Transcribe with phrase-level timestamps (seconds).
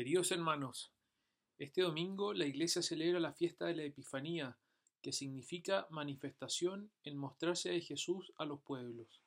[0.00, 0.94] Queridos hermanos,
[1.58, 4.56] este domingo la Iglesia celebra la fiesta de la Epifanía,
[5.02, 9.20] que significa manifestación en mostrarse de Jesús a los pueblos.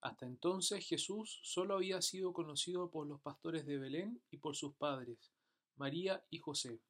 [0.00, 4.74] Hasta entonces Jesús solo había sido conocido por los pastores de Belén y por sus
[4.74, 5.34] padres,
[5.76, 6.80] María y José.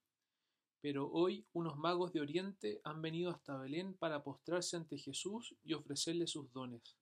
[0.81, 5.73] Pero hoy unos magos de Oriente han venido hasta Belén para postrarse ante Jesús y
[5.73, 6.97] ofrecerle sus dones.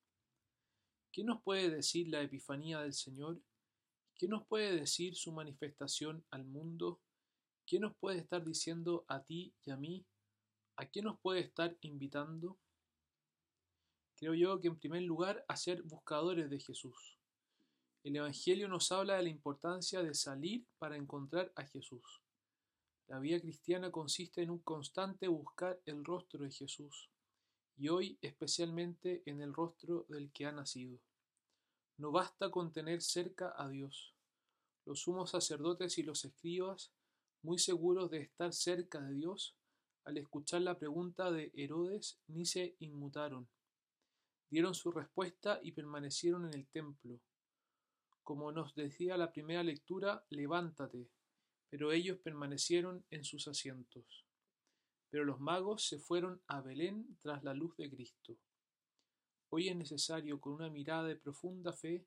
[1.12, 3.42] ¿Qué nos puede decir la Epifanía del Señor?
[4.22, 7.00] ¿Qué nos puede decir su manifestación al mundo?
[7.66, 10.06] ¿Qué nos puede estar diciendo a ti y a mí?
[10.76, 12.56] ¿A qué nos puede estar invitando?
[14.14, 17.18] Creo yo que en primer lugar a ser buscadores de Jesús.
[18.04, 22.22] El Evangelio nos habla de la importancia de salir para encontrar a Jesús.
[23.08, 27.10] La vida cristiana consiste en un constante buscar el rostro de Jesús,
[27.76, 31.00] y hoy especialmente en el rostro del que ha nacido.
[31.98, 34.14] No basta con tener cerca a Dios.
[34.84, 36.92] Los sumos sacerdotes y los escribas,
[37.42, 39.56] muy seguros de estar cerca de Dios,
[40.04, 43.48] al escuchar la pregunta de Herodes, ni se inmutaron.
[44.50, 47.20] Dieron su respuesta y permanecieron en el templo.
[48.22, 51.08] Como nos decía la primera lectura, levántate,
[51.70, 54.26] pero ellos permanecieron en sus asientos.
[55.10, 58.36] Pero los magos se fueron a Belén tras la luz de Cristo.
[59.54, 62.06] Hoy es necesario, con una mirada de profunda fe,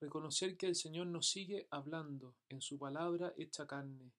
[0.00, 4.10] reconocer que el Señor nos sigue hablando en su palabra hecha carne.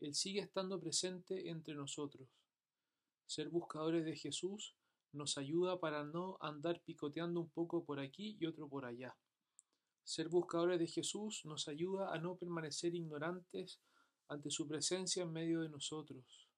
[0.00, 2.28] Él sigue estando presente entre nosotros.
[3.24, 4.74] Ser buscadores de Jesús
[5.12, 9.16] nos ayuda para no andar picoteando un poco por aquí y otro por allá.
[10.04, 13.80] Ser buscadores de Jesús nos ayuda a no permanecer ignorantes
[14.28, 16.50] ante su presencia en medio de nosotros.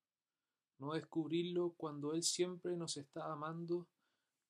[0.79, 3.87] No descubrirlo cuando Él siempre nos está amando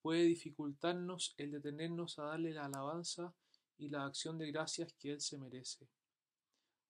[0.02, 3.32] puede dificultarnos el detenernos a darle la alabanza
[3.78, 5.88] y la acción de gracias que Él se merece.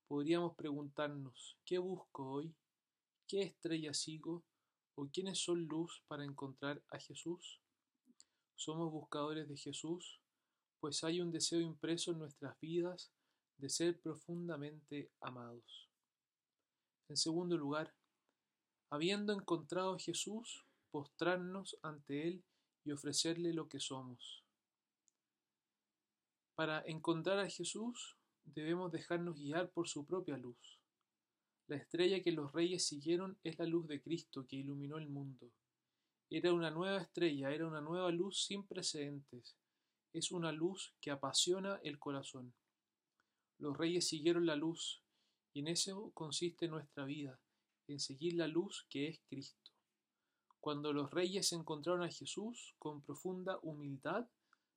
[0.09, 2.55] Podríamos preguntarnos, ¿qué busco hoy?
[3.29, 4.45] ¿Qué estrella sigo?
[4.95, 7.61] ¿O quiénes son luz para encontrar a Jesús?
[8.55, 10.21] ¿Somos buscadores de Jesús?
[10.81, 13.13] Pues hay un deseo impreso en nuestras vidas
[13.59, 15.89] de ser profundamente amados.
[17.09, 17.95] En segundo lugar,
[18.91, 22.45] habiendo encontrado a Jesús, postrarnos ante Él
[22.85, 24.45] y ofrecerle lo que somos.
[26.55, 30.81] Para encontrar a Jesús debemos dejarnos guiar por su propia luz.
[31.69, 35.51] La estrella que los reyes siguieron es la luz de Cristo que iluminó el mundo.
[36.29, 39.57] Era una nueva estrella, era una nueva luz sin precedentes.
[40.13, 42.53] Es una luz que apasiona el corazón.
[43.59, 45.03] Los reyes siguieron la luz,
[45.55, 47.39] y en eso consiste nuestra vida,
[47.87, 49.62] en seguir la luz que es Cristo.
[50.63, 54.29] Cuando los reyes encontraron a Jesús con profunda humildad,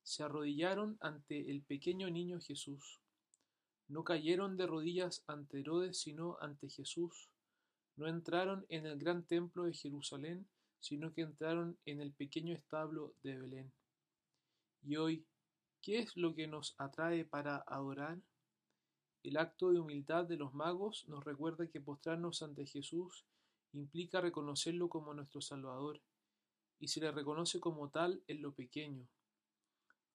[0.02, 2.98] se arrodillaron ante el pequeño niño Jesús.
[3.86, 7.28] No cayeron de rodillas ante Herodes, sino ante Jesús.
[7.94, 10.48] No entraron en el gran templo de Jerusalén,
[10.80, 13.72] sino que entraron en el pequeño establo de Belén.
[14.82, 15.24] Y hoy,
[15.82, 18.18] ¿qué es lo que nos atrae para adorar?
[19.22, 23.24] El acto de humildad de los magos nos recuerda que postrarnos ante Jesús
[23.78, 26.00] implica reconocerlo como nuestro Salvador,
[26.78, 29.08] y se le reconoce como tal en lo pequeño.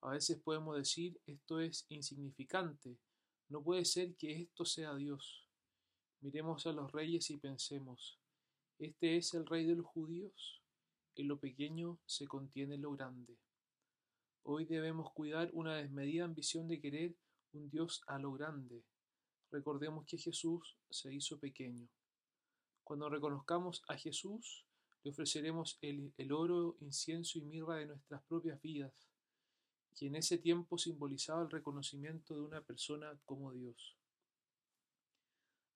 [0.01, 2.97] A veces podemos decir esto es insignificante,
[3.49, 5.47] no puede ser que esto sea Dios.
[6.21, 8.19] Miremos a los reyes y pensemos,
[8.79, 10.61] ¿este es el rey de los judíos?
[11.15, 13.37] En lo pequeño se contiene lo grande.
[14.43, 17.15] Hoy debemos cuidar una desmedida ambición de querer
[17.53, 18.83] un Dios a lo grande.
[19.51, 21.89] Recordemos que Jesús se hizo pequeño.
[22.91, 24.65] Cuando reconozcamos a Jesús,
[25.03, 28.91] le ofreceremos el, oro, incienso y mirra de nuestras propias vidas,
[29.97, 33.95] que en ese tiempo simbolizaba el reconocimiento de una persona como Dios.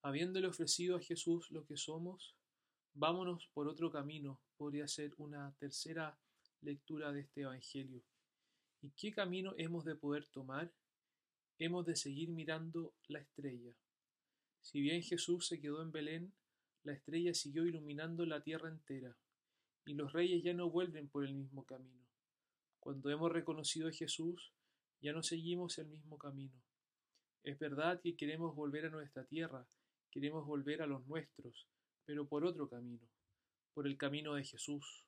[0.01, 2.35] Habiéndole ofrecido a Jesús lo que somos,
[2.93, 6.19] vámonos por otro camino, podría ser una tercera
[6.59, 8.03] lectura de este Evangelio.
[8.81, 10.69] ¿Y qué camino hemos de poder tomar?
[11.59, 13.73] Hemos de seguir mirando la estrella.
[14.59, 16.33] Si bien Jesús se quedó en Belén,
[16.85, 19.17] la estrella siguió iluminando la tierra entera,
[19.85, 22.05] y los reyes ya no vuelven por el mismo camino.
[22.79, 24.53] Cuando hemos reconocido a Jesús,
[25.01, 26.61] ya no seguimos el mismo camino.
[27.43, 29.67] Es verdad que queremos volver a nuestra tierra,
[30.11, 31.67] queremos volver a los nuestros,
[32.05, 33.07] pero por otro camino,
[33.73, 35.07] por el camino de Jesús.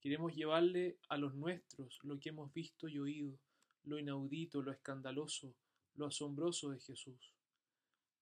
[0.00, 3.36] Queremos llevarle a los nuestros lo que hemos visto y oído,
[3.82, 5.56] lo inaudito, lo escandaloso,
[5.96, 7.34] lo asombroso de Jesús.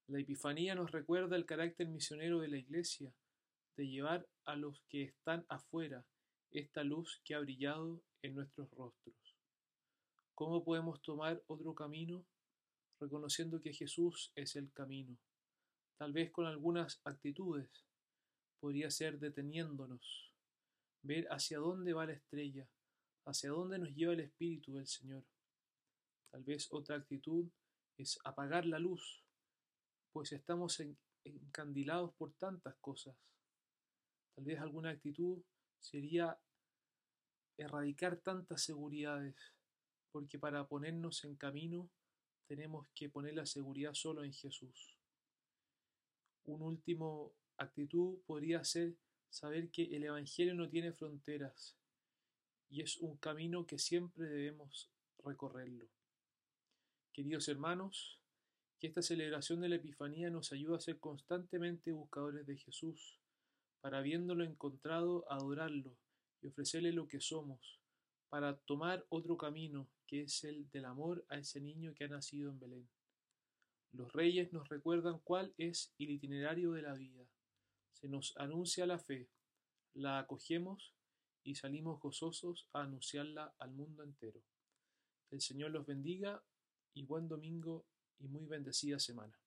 [0.08, 3.12] La Epifanía nos recuerda el carácter misionero de la Iglesia,
[3.76, 6.06] de llevar a los que están afuera
[6.52, 9.16] esta luz que ha brillado en nuestros rostros.
[10.34, 12.24] ¿Cómo podemos tomar otro camino?
[13.00, 15.18] Reconociendo que Jesús es el camino.
[15.98, 17.68] tal vez con algunas actitudes.
[18.60, 20.32] Podría ser deteniéndonos,
[21.02, 22.68] ver hacia dónde va la estrella,
[23.24, 25.24] hacia dónde nos lleva el Espíritu del Señor.
[26.30, 27.48] Tal vez otra actitud
[27.96, 29.25] es apagar la luz,
[30.16, 30.82] pues estamos
[31.24, 33.14] encandilados por tantas cosas.
[34.34, 35.42] Tal vez alguna actitud
[35.78, 36.40] sería
[37.58, 39.36] erradicar tantas seguridades,
[40.10, 41.90] porque para ponernos en camino
[42.46, 44.96] tenemos que poner la seguridad solo en Jesús.
[46.44, 48.94] Un último actitud podría ser
[49.28, 51.76] saber que el Evangelio no tiene fronteras
[52.70, 54.90] y es un camino que siempre debemos
[55.22, 55.90] recorrerlo.
[57.12, 58.18] Queridos hermanos,
[58.78, 63.18] que esta celebración de la Epifanía nos ayude a ser constantemente buscadores de Jesús,
[63.80, 65.96] para habiéndolo encontrado, adorarlo
[66.42, 67.80] y ofrecerle lo que somos,
[68.28, 72.50] para tomar otro camino, que es el del amor a ese niño que ha nacido
[72.50, 72.88] en Belén.
[73.92, 77.24] Los reyes nos recuerdan cuál es el itinerario de la vida.
[77.92, 79.28] Se nos anuncia la fe,
[79.94, 80.92] la acogemos
[81.42, 84.42] y salimos gozosos a anunciarla al mundo entero.
[85.30, 86.42] El Señor los bendiga
[86.92, 87.86] y buen domingo
[88.18, 89.38] y muy bendecida semana.